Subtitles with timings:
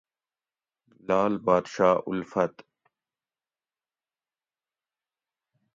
[1.07, 2.55] لعل بادشاہ الفت